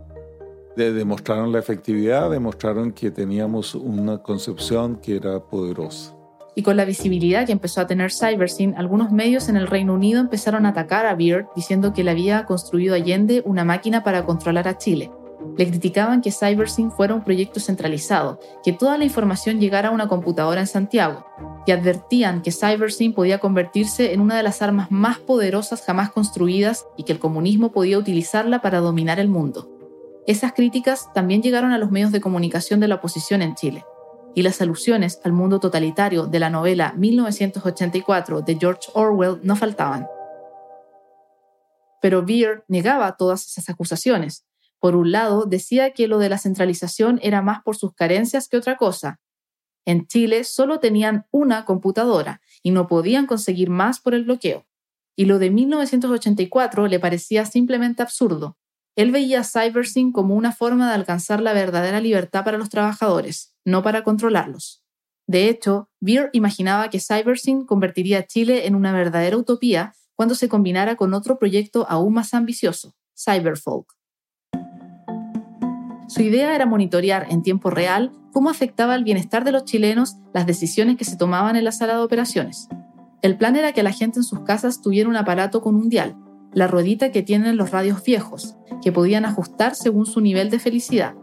[0.76, 6.15] demostraron la efectividad, demostraron que teníamos una concepción que era poderosa.
[6.56, 10.20] Y con la visibilidad que empezó a tener CyberSyn, algunos medios en el Reino Unido
[10.20, 14.68] empezaron a atacar a Beard diciendo que le había construido Allende una máquina para controlar
[14.68, 15.12] a Chile.
[15.58, 20.08] Le criticaban que CyberSync fuera un proyecto centralizado, que toda la información llegara a una
[20.08, 21.25] computadora en Santiago,
[21.65, 26.86] y advertían que CyberSync podía convertirse en una de las armas más poderosas jamás construidas
[26.97, 29.69] y que el comunismo podía utilizarla para dominar el mundo.
[30.27, 33.86] Esas críticas también llegaron a los medios de comunicación de la oposición en Chile,
[34.36, 40.08] y las alusiones al mundo totalitario de la novela 1984 de George Orwell no faltaban.
[42.01, 44.45] Pero Beer negaba todas esas acusaciones.
[44.86, 48.58] Por un lado, decía que lo de la centralización era más por sus carencias que
[48.58, 49.19] otra cosa.
[49.84, 54.67] En Chile solo tenían una computadora y no podían conseguir más por el bloqueo.
[55.15, 58.60] Y lo de 1984 le parecía simplemente absurdo.
[58.95, 63.82] Él veía CyberSync como una forma de alcanzar la verdadera libertad para los trabajadores, no
[63.82, 64.84] para controlarlos.
[65.26, 70.48] De hecho, Beer imaginaba que CyberSync convertiría a Chile en una verdadera utopía cuando se
[70.48, 73.95] combinara con otro proyecto aún más ambicioso, Cyberfolk.
[76.08, 80.46] Su idea era monitorear en tiempo real cómo afectaba el bienestar de los chilenos las
[80.46, 82.68] decisiones que se tomaban en la sala de operaciones.
[83.24, 86.15] El plan era que la gente en sus casas tuviera un aparato con un dial,
[86.54, 91.15] la ruedita que tienen los radios viejos, que podían ajustar según su nivel de felicidad.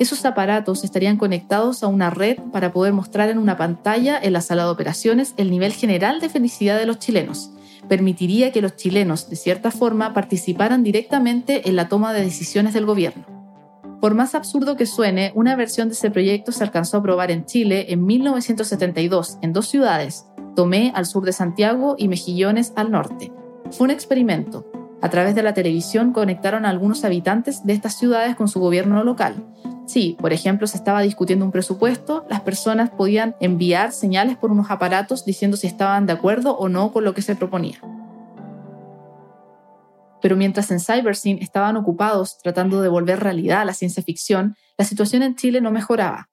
[0.00, 4.40] Esos aparatos estarían conectados a una red para poder mostrar en una pantalla en la
[4.40, 7.52] sala de operaciones el nivel general de felicidad de los chilenos.
[7.88, 12.86] Permitiría que los chilenos, de cierta forma, participaran directamente en la toma de decisiones del
[12.86, 13.35] gobierno.
[14.00, 17.44] Por más absurdo que suene, una versión de ese proyecto se alcanzó a aprobar en
[17.44, 23.30] Chile en 1972 en dos ciudades, Tomé al sur de Santiago y Mejillones al norte.
[23.72, 24.66] Fue un experimento.
[25.02, 29.04] A través de la televisión conectaron a algunos habitantes de estas ciudades con su gobierno
[29.04, 29.34] local.
[29.86, 34.70] Si, por ejemplo, se estaba discutiendo un presupuesto, las personas podían enviar señales por unos
[34.70, 37.78] aparatos diciendo si estaban de acuerdo o no con lo que se proponía.
[40.22, 44.84] Pero mientras en CyberSyn estaban ocupados tratando de volver realidad a la ciencia ficción, la
[44.84, 46.30] situación en Chile no mejoraba.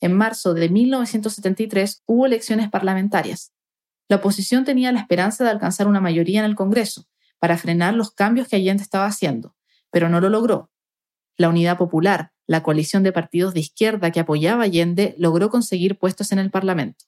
[0.00, 3.52] En marzo de 1973 hubo elecciones parlamentarias.
[4.08, 7.06] La oposición tenía la esperanza de alcanzar una mayoría en el Congreso
[7.38, 9.56] para frenar los cambios que Allende estaba haciendo,
[9.90, 10.70] pero no lo logró.
[11.36, 16.32] La Unidad Popular, la coalición de partidos de izquierda que apoyaba Allende, logró conseguir puestos
[16.32, 17.06] en el Parlamento.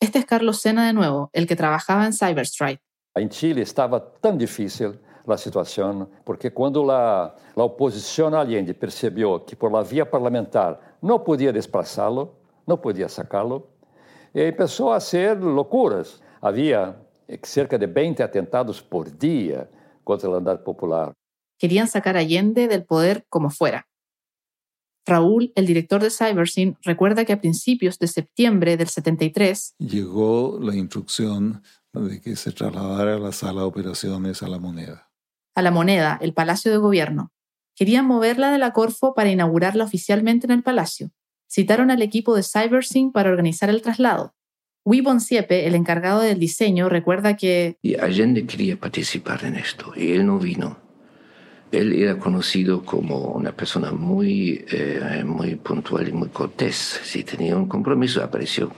[0.00, 2.82] Este es Carlos Sena de nuevo, el que trabajaba en Cyberstrike.
[3.16, 9.44] En Chile estaba tan difícil la situación, porque cuando la, la oposición a Allende percibió
[9.44, 12.34] que por la vía parlamentar no podía desplazarlo,
[12.66, 13.68] no podía sacarlo,
[14.32, 16.22] empezó a hacer locuras.
[16.40, 16.96] Había
[17.42, 19.68] cerca de 20 atentados por día
[20.04, 21.12] contra el andar popular.
[21.58, 23.86] Querían sacar a Allende del poder como fuera.
[25.06, 30.76] Raúl, el director de CyberSyn, recuerda que a principios de septiembre del 73 llegó la
[30.76, 35.09] instrucción de que se trasladara la sala de operaciones a la moneda.
[35.54, 37.32] A la moneda, el Palacio de Gobierno.
[37.74, 41.10] Querían moverla de la Corfo para inaugurarla oficialmente en el Palacio
[41.50, 44.34] citaron al equipo de CyberSync para organizar el traslado.
[44.84, 47.76] Wibon Siepe, el encargado del diseño, recuerda que...
[47.82, 50.78] Y Allende quería participar en esto y él no vino.
[51.70, 57.00] Él era conocido como una persona muy, eh, muy puntual y muy cortés.
[57.04, 58.72] Si tenía un compromiso, apareció.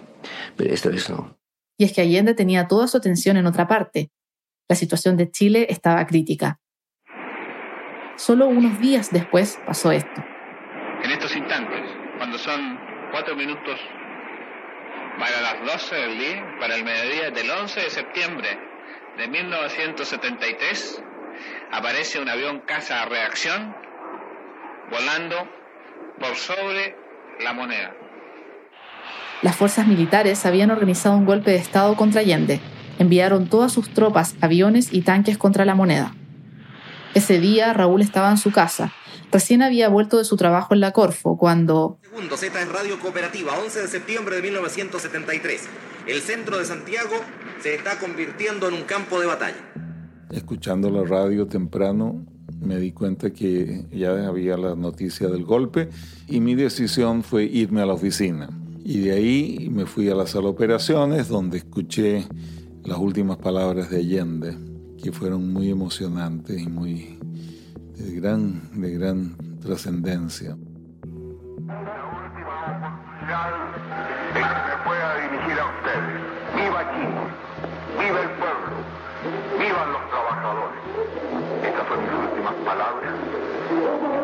[0.57, 1.39] Pero esta vez no.
[1.79, 4.11] Y es que Allende tenía toda su atención en otra parte.
[4.69, 6.61] La situación de Chile estaba crítica.
[8.17, 10.23] Solo unos días después pasó esto.
[11.03, 11.81] En estos instantes,
[12.19, 12.79] cuando son
[13.11, 13.81] cuatro minutos
[15.19, 18.59] para las 12 del día, para el mediodía del 11 de septiembre
[19.17, 21.03] de 1973,
[21.73, 23.75] aparece un avión caza a reacción
[24.91, 25.37] volando
[26.21, 26.97] por sobre
[27.41, 27.95] la moneda.
[29.43, 32.61] Las fuerzas militares habían organizado un golpe de Estado contra Allende.
[32.99, 36.15] Enviaron todas sus tropas, aviones y tanques contra la moneda.
[37.15, 38.93] Ese día Raúl estaba en su casa,
[39.33, 41.99] Recién había vuelto de su trabajo en la Corfo cuando...
[42.03, 45.63] Segundo, Z es Radio Cooperativa, 11 de septiembre de 1973.
[46.07, 47.15] El centro de Santiago
[47.63, 49.57] se está convirtiendo en un campo de batalla.
[50.31, 52.27] Escuchando la radio temprano,
[52.61, 55.89] me di cuenta que ya había la noticia del golpe
[56.29, 58.51] y mi decisión fue irme a la oficina.
[58.85, 62.27] Y de ahí me fui a la sala de operaciones donde escuché
[62.85, 64.59] las últimas palabras de Allende,
[65.03, 67.19] que fueron muy emocionantes y muy
[67.99, 70.55] de gran, de gran trascendencia.
[70.55, 71.83] Una
[72.23, 73.51] última oportunidad
[74.33, 76.23] de que me pueda dirigir a ustedes.
[76.55, 77.23] ¡Viva Chile!
[77.99, 78.75] ¡Viva el pueblo!
[79.59, 80.83] ¡Vivan los trabajadores!
[81.67, 83.15] Estas son mis últimas palabras.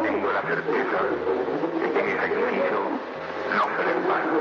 [0.05, 0.99] Tengo la certeza
[1.81, 2.79] de que mi sacrificio
[3.51, 4.39] no será en vano.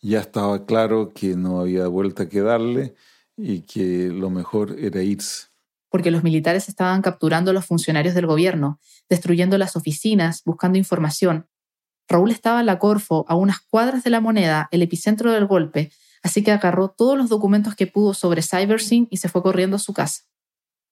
[0.00, 2.94] Ya estaba claro que no había vuelta que darle
[3.42, 5.52] y que lo mejor era irse
[5.92, 8.80] porque los militares estaban capturando a los funcionarios del gobierno,
[9.10, 11.46] destruyendo las oficinas, buscando información.
[12.08, 15.92] Raúl estaba en la Corfo, a unas cuadras de la moneda, el epicentro del golpe,
[16.22, 19.78] así que agarró todos los documentos que pudo sobre CyberSyn y se fue corriendo a
[19.78, 20.22] su casa.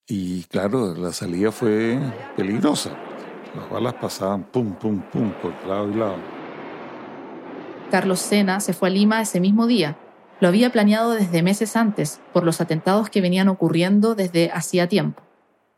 [0.06, 1.98] Y claro, la salida fue
[2.36, 2.90] peligrosa.
[3.56, 6.18] Las balas pasaban pum, pum, pum por lado y lado.
[7.90, 9.96] Carlos Sena se fue a Lima ese mismo día,
[10.40, 15.22] lo había planeado desde meses antes, por los atentados que venían ocurriendo desde hacía tiempo.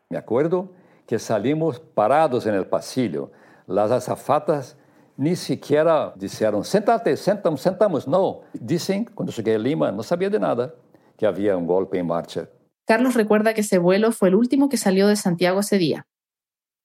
[0.09, 0.71] Me acuerdo
[1.05, 3.31] que salimos parados en el pasillo.
[3.67, 4.77] Las azafatas
[5.17, 8.07] ni siquiera dijeron, sentate, sentamos, sentamos.
[8.07, 10.73] No, dicen, cuando llegué a Lima, no sabía de nada,
[11.17, 12.49] que había un golpe en marcha.
[12.85, 16.07] Carlos recuerda que ese vuelo fue el último que salió de Santiago ese día.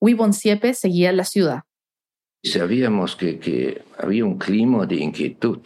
[0.01, 1.63] Wibon Siepe seguía en la ciudad.
[2.45, 5.61] Sabíamos que, que había un clima de inquietud,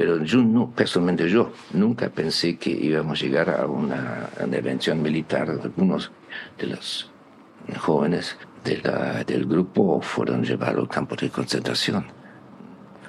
[0.00, 5.50] pero yo no, personalmente yo nunca pensé que íbamos a llegar a una intervención militar.
[5.50, 6.10] Algunos
[6.56, 7.10] de los
[7.78, 12.06] jóvenes del grupo fueron llevados al campo de concentración.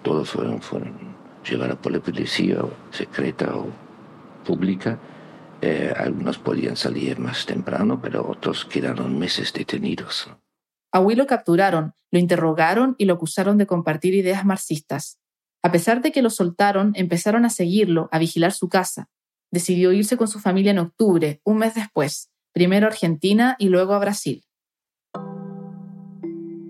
[0.03, 1.15] Todos fueron, fueron
[1.49, 2.57] llevados por la policía
[2.89, 3.69] secreta o
[4.43, 4.99] pública.
[5.61, 10.29] Eh, algunos podían salir más temprano, pero otros quedaron meses detenidos.
[10.91, 15.20] A Will lo capturaron, lo interrogaron y lo acusaron de compartir ideas marxistas.
[15.63, 19.09] A pesar de que lo soltaron, empezaron a seguirlo, a vigilar su casa.
[19.51, 23.93] Decidió irse con su familia en octubre, un mes después, primero a Argentina y luego
[23.93, 24.43] a Brasil.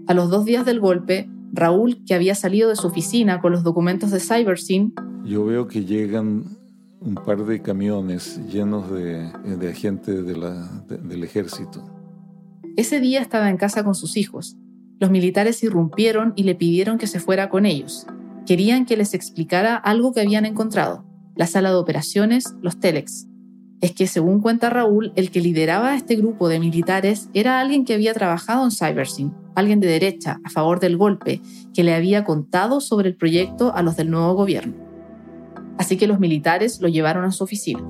[0.08, 3.64] A los dos días del golpe, Raúl, que había salido de su oficina con los
[3.64, 6.58] documentos de CyberSyn, yo veo que llegan
[7.00, 10.34] un par de camiones llenos de, de agentes de
[11.02, 11.84] del ejército.
[12.76, 14.58] Ese día estaba en casa con sus hijos.
[15.00, 18.06] Los militares irrumpieron y le pidieron que se fuera con ellos.
[18.46, 23.28] Querían que les explicara algo que habían encontrado, la sala de operaciones, los telex.
[23.82, 27.96] Es que, según cuenta Raúl, el que lideraba este grupo de militares era alguien que
[27.96, 31.42] había trabajado en CyberSyn, alguien de derecha, a favor del golpe,
[31.74, 34.76] que le había contado sobre el proyecto a los del nuevo gobierno.
[35.78, 37.84] Así que los militares lo llevaron a su oficina.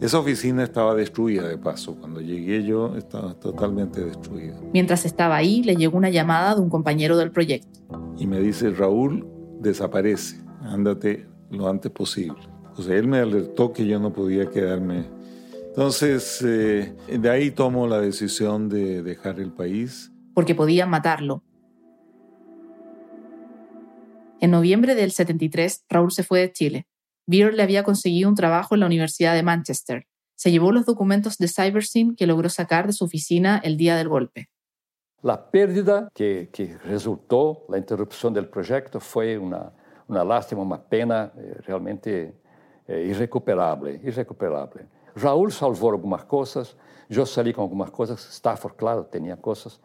[0.00, 1.96] Esa oficina estaba destruida de paso.
[1.96, 4.60] Cuando llegué yo estaba totalmente destruida.
[4.72, 7.80] Mientras estaba ahí, le llegó una llamada de un compañero del proyecto.
[8.18, 9.26] Y me dice, Raúl,
[9.60, 12.40] desaparece, ándate lo antes posible.
[12.76, 15.06] O sea, él me alertó que yo no podía quedarme.
[15.68, 20.12] Entonces, eh, de ahí tomo la decisión de dejar el país.
[20.34, 21.42] Porque podían matarlo.
[24.40, 26.86] En noviembre del 73, Raúl se fue de Chile.
[27.26, 30.06] Beer le había conseguido un trabajo en la Universidad de Manchester.
[30.36, 34.08] Se llevó los documentos de CyberSyn que logró sacar de su oficina el día del
[34.08, 34.50] golpe.
[35.26, 39.72] La pérdida que, que resultó, la interrupción del proyecto, fue una,
[40.06, 42.36] una lástima, una pena eh, realmente
[42.86, 44.00] eh, irrecuperable.
[45.16, 46.76] Raúl salvó algunas cosas,
[47.08, 49.80] yo salí con algunas cosas, Stafford, claro, tenía cosas,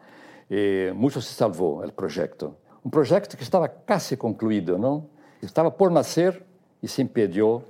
[0.48, 2.60] eh, mucho se salvó el proyecto.
[2.84, 5.08] Un proyecto que estaba casi concluido, ¿no?
[5.40, 6.46] Estaba por nacer
[6.80, 7.64] y se impidió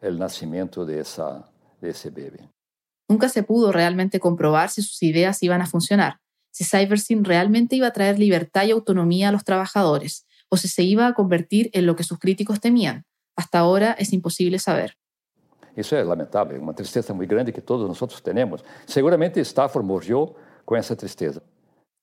[0.00, 2.48] el nacimiento de ese bebé.
[3.08, 6.20] Nunca se pudo realmente comprobar si sus ideas iban a funcionar,
[6.56, 10.84] si CyberSyn realmente iba a traer libertad y autonomía a los trabajadores, o si se
[10.84, 13.04] iba a convertir en lo que sus críticos temían.
[13.36, 14.96] Hasta ahora es imposible saber.
[15.74, 18.64] Eso es lamentable, una tristeza muy grande que todos nosotros tenemos.
[18.86, 20.34] Seguramente Stafford murió
[20.64, 21.42] con esa tristeza.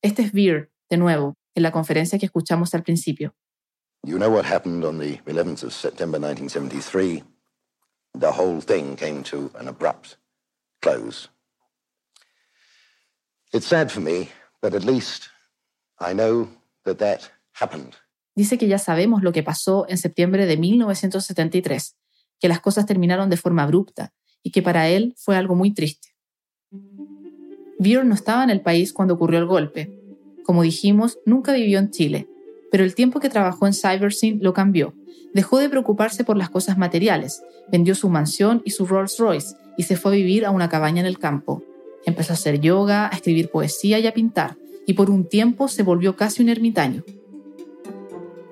[0.04, 3.34] Este es Beer, de nuevo, en la conferencia que escuchamos al principio.
[4.04, 7.24] You know what happened on the 11th of September 1973?
[8.20, 10.18] The whole thing came to an abrupt
[10.80, 11.30] close.
[13.51, 14.30] It's sad for me,
[14.64, 15.26] but at least
[15.99, 16.47] I know
[16.86, 17.20] that that
[17.61, 17.93] happened.
[18.36, 21.95] Dice que ya sabemos lo que pasó en septiembre de 1973,
[22.39, 24.11] que las cosas terminaron de forma abrupta
[24.41, 26.16] y que para él fue algo muy triste.
[27.78, 29.93] Björn no estaba en el país cuando ocurrió el golpe.
[30.43, 32.28] Como dijimos, nunca vivió en Chile
[32.74, 34.95] pero el tiempo que trabajó en CyberSyn lo cambió.
[35.36, 39.84] Dejó de preocuparse por las cosas materiales, vendió su mansión y su Rolls Royce y
[39.84, 41.61] se fue a vivir a una cabaña en el campo.
[42.06, 45.84] Empezó a hacer yoga, a escribir poesía y a pintar, y por un tiempo se
[45.84, 47.04] volvió casi un ermitaño.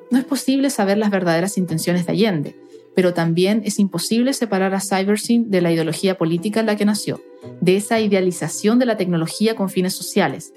[0.10, 2.56] No es posible saber las verdaderas intenciones de Allende,
[2.96, 7.22] pero también es imposible separar a CyberSyn de la ideología política en la que nació,
[7.62, 10.54] de esa idealización de la tecnología con fines sociales.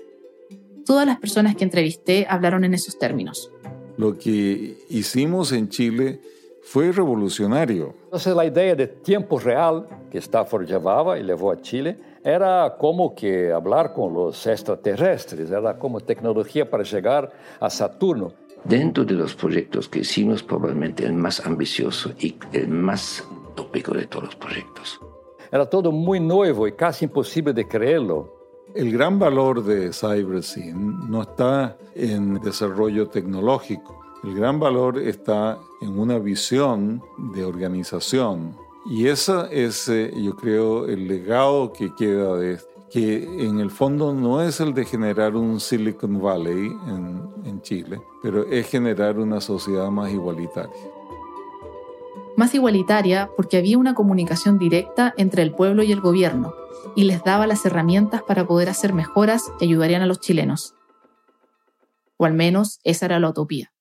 [0.84, 3.51] Todas las personas que entrevisté hablaron en esos términos.
[3.97, 6.20] Lo que hicimos en Chile
[6.62, 7.95] fue revolucionario.
[8.05, 13.14] Entonces la idea de tiempo real que Stafford llevaba y llevó a Chile era como
[13.14, 18.32] que hablar con los extraterrestres, era como tecnología para llegar a Saturno.
[18.64, 23.22] Dentro de los proyectos que hicimos, probablemente el más ambicioso y el más
[23.54, 24.98] tópico de todos los proyectos.
[25.52, 28.32] Era todo muy nuevo y casi imposible de creerlo.
[28.74, 34.00] El gran valor de CyberSyn no está en desarrollo tecnológico.
[34.24, 37.02] El gran valor está en una visión
[37.34, 38.56] de organización.
[38.87, 42.59] Y ese es, eh, yo creo, el legado que queda de
[42.91, 48.01] que en el fondo no es el de generar un Silicon Valley en, en Chile,
[48.22, 50.70] pero es generar una sociedad más igualitaria.
[52.37, 56.55] Más igualitaria porque había una comunicación directa entre el pueblo y el gobierno
[56.95, 60.74] y les daba las herramientas para poder hacer mejoras que ayudarían a los chilenos.
[62.16, 63.73] O al menos esa era la utopía.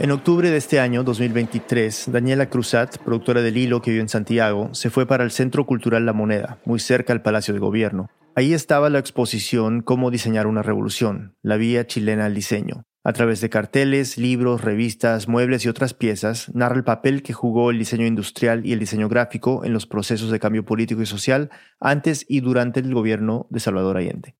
[0.00, 4.72] En octubre de este año, 2023, Daniela Cruzat, productora del Hilo que vive en Santiago,
[4.72, 8.08] se fue para el Centro Cultural La Moneda, muy cerca al Palacio de Gobierno.
[8.36, 12.84] Ahí estaba la exposición Cómo diseñar una revolución, la vía chilena al diseño.
[13.02, 17.72] A través de carteles, libros, revistas, muebles y otras piezas, narra el papel que jugó
[17.72, 21.50] el diseño industrial y el diseño gráfico en los procesos de cambio político y social
[21.80, 24.37] antes y durante el gobierno de Salvador Allende.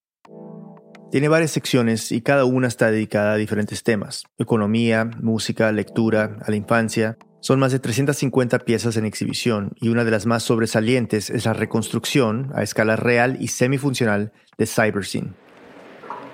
[1.11, 4.25] Tiene varias secciones y cada una está dedicada a diferentes temas.
[4.37, 7.17] Economía, música, lectura, a la infancia.
[7.41, 11.55] Son más de 350 piezas en exhibición y una de las más sobresalientes es la
[11.55, 15.33] reconstrucción a escala real y semifuncional de Cyberscene.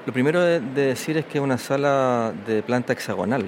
[0.07, 3.45] Lo primero de, decir es que es una sala de planta hexagonal.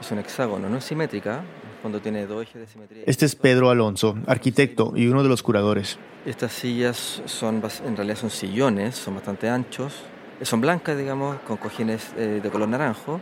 [0.00, 1.42] Es un hexágono, no es simétrica,
[1.80, 3.02] cuando tiene dos ejes de simetría.
[3.08, 5.98] Este es Pedro Alonso, arquitecto y uno de los curadores.
[6.24, 10.04] Estas sillas son, en realidad son sillones, son bastante anchos,
[10.44, 13.20] son blancas, digamos, con cojines eh, de color naranjo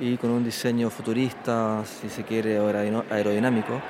[0.00, 3.80] y con un diseño futurista, si se quiere, aerodinámico.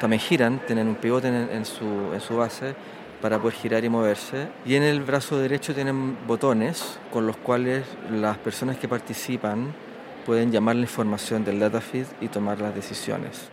[0.00, 2.74] También giran, tienen un pivote en, su, en su base
[3.20, 4.48] para poder girar y moverse.
[4.64, 9.72] Y en el brazo derecho tienen botones con los cuales las personas que participan
[10.24, 13.50] pueden llamar la información del data feed y tomar las decisiones.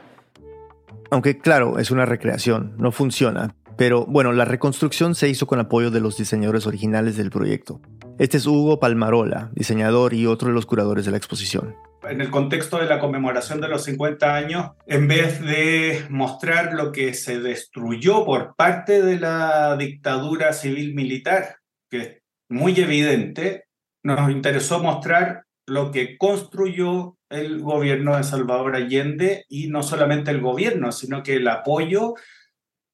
[1.12, 3.56] Aunque claro, es una recreación, no funciona.
[3.78, 7.82] Pero bueno, la reconstrucción se hizo con apoyo de los diseñadores originales del proyecto.
[8.20, 11.76] Este es Hugo Palmarola, diseñador y otro de los curadores de la exposición.
[12.08, 16.92] En el contexto de la conmemoración de los 50 años, en vez de mostrar lo
[16.92, 21.58] que se destruyó por parte de la dictadura civil-militar,
[21.90, 22.18] que es
[22.50, 23.66] muy evidente,
[24.04, 30.42] nos interesó mostrar lo que construyó el gobierno de Salvador Allende y no solamente el
[30.42, 32.14] gobierno, sino que el apoyo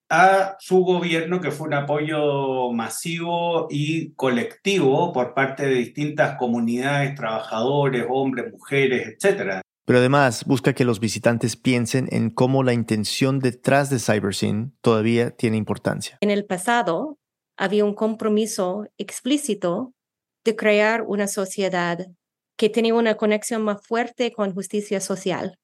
[0.09, 7.15] a su gobierno, que fue un apoyo masivo y colectivo por parte de distintas comunidades,
[7.15, 9.61] trabajadores, hombres, mujeres, etc.
[9.85, 15.31] Pero además busca que los visitantes piensen en cómo la intención detrás de CyberSyn todavía
[15.31, 16.17] tiene importancia.
[16.21, 17.17] En el pasado
[17.57, 19.93] había un compromiso explícito
[20.45, 22.07] de crear una sociedad
[22.57, 25.59] que tenía una conexión más fuerte con justicia social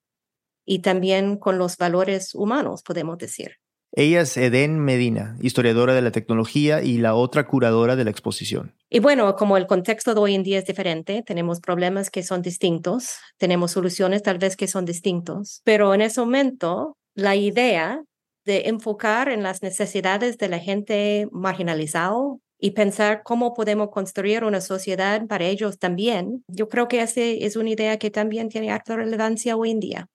[0.65, 3.57] y también con los valores humanos, podemos decir.
[3.97, 8.75] Ella es Eden Medina, historiadora de la tecnología y la otra curadora de la exposición.
[8.89, 12.41] Y bueno, como el contexto de hoy en día es diferente, tenemos problemas que son
[12.41, 18.03] distintos, tenemos soluciones tal vez que son distintos, pero en ese momento la idea
[18.43, 22.17] de enfocar en las necesidades de la gente marginalizada
[22.59, 27.55] y pensar cómo podemos construir una sociedad para ellos también, yo creo que esa es
[27.55, 30.09] una idea que también tiene alta relevancia hoy en día.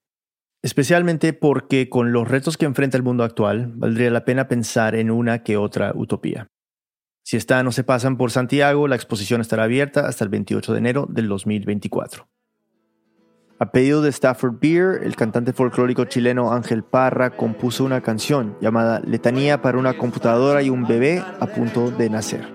[0.63, 5.11] Especialmente porque con los retos que enfrenta el mundo actual, valdría la pena pensar en
[5.11, 6.49] una que otra utopía.
[7.23, 10.79] Si esta no se pasan por Santiago, la exposición estará abierta hasta el 28 de
[10.79, 12.29] enero del 2024.
[13.59, 19.01] A pedido de Stafford Beer, el cantante folclórico chileno Ángel Parra compuso una canción llamada
[19.01, 22.47] Letanía para una computadora y un bebé a punto de nacer.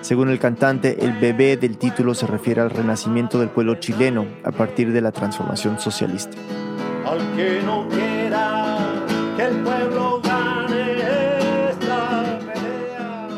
[0.00, 4.52] Según el cantante, el bebé del título se refiere al renacimiento del pueblo chileno a
[4.52, 6.36] partir de la transformación socialista
[7.06, 8.76] al que no quiera
[9.36, 10.98] que el pueblo gane
[11.70, 13.28] esta pelea.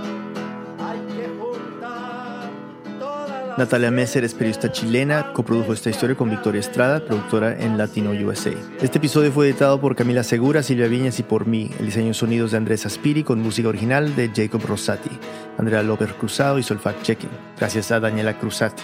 [0.78, 2.50] Hay que juntar
[2.98, 8.10] toda Natalia Messer es periodista chilena, coprodujo esta historia con Victoria Estrada, productora en Latino
[8.10, 8.52] USA.
[8.80, 11.70] Este episodio fue editado por Camila Segura, Silvia Viñas y por mí.
[11.78, 15.10] El diseño de sonidos de Andrés Aspiri con música original de Jacob Rosati.
[15.58, 17.30] Andrea López Cruzado hizo el fact-checking.
[17.58, 18.74] Gracias a Daniela Cruzat.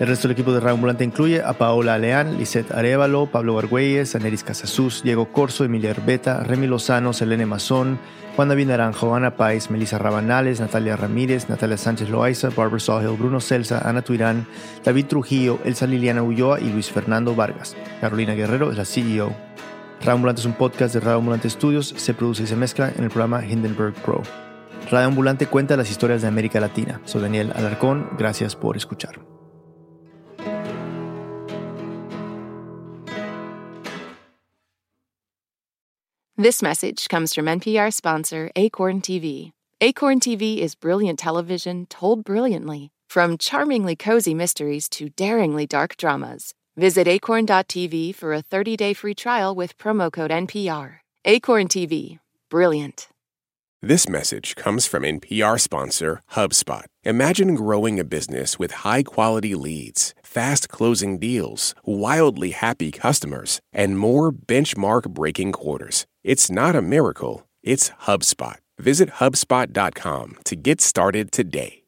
[0.00, 4.16] El resto del equipo de Radio Ambulante incluye a Paola Aleán, Lisette Arevalo, Pablo Argüelles,
[4.16, 7.98] Aneris Casasús, Diego Corso, Emilia Herbeta, Remy Lozano, Selene Mazón,
[8.34, 13.42] Juan David Naranjo, Ana Páez, Melissa Rabanales, Natalia Ramírez, Natalia Sánchez Loaiza, Barbara Sawhill, Bruno
[13.42, 14.46] Celsa, Ana Tuirán,
[14.82, 17.76] David Trujillo, Elsa Liliana Ulloa y Luis Fernando Vargas.
[18.00, 19.36] Carolina Guerrero es la CEO.
[20.00, 23.04] Radio Ambulante es un podcast de Radio Ambulante Studios, se produce y se mezcla en
[23.04, 24.22] el programa Hindenburg Pro.
[24.90, 27.02] Radio Ambulante cuenta las historias de América Latina.
[27.04, 29.39] Soy Daniel Alarcón, gracias por escuchar.
[36.40, 39.52] This message comes from NPR sponsor Acorn TV.
[39.82, 46.54] Acorn TV is brilliant television told brilliantly, from charmingly cozy mysteries to daringly dark dramas.
[46.78, 51.00] Visit acorn.tv for a 30 day free trial with promo code NPR.
[51.26, 53.08] Acorn TV, brilliant.
[53.82, 56.86] This message comes from NPR sponsor HubSpot.
[57.04, 63.98] Imagine growing a business with high quality leads, fast closing deals, wildly happy customers, and
[63.98, 66.06] more benchmark breaking quarters.
[66.22, 68.56] It's not a miracle, it's HubSpot.
[68.78, 71.84] Visit HubSpot.com to get started today.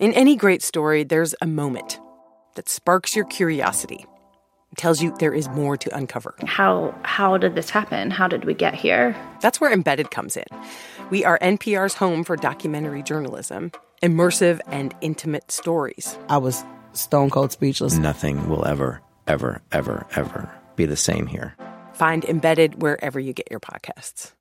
[0.00, 2.00] In any great story, there's a moment
[2.56, 4.04] that sparks your curiosity,
[4.76, 6.34] tells you there is more to uncover.
[6.46, 8.10] How how did this happen?
[8.10, 9.14] How did we get here?
[9.40, 10.46] That's where Embedded comes in.
[11.10, 13.70] We are NPR's home for documentary journalism,
[14.02, 16.18] immersive and intimate stories.
[16.28, 17.96] I was stone cold speechless.
[17.98, 21.54] Nothing will ever, ever, ever, ever be the same here.
[22.00, 24.32] Find Embedded wherever you get your podcasts.